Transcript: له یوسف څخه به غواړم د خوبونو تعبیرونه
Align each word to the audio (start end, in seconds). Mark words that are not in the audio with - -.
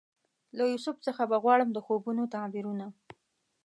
له 0.57 0.63
یوسف 0.71 0.95
څخه 1.07 1.23
به 1.31 1.37
غواړم 1.43 1.69
د 1.73 1.77
خوبونو 1.85 2.23
تعبیرونه 2.33 2.85